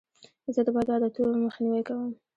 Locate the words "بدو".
0.75-0.91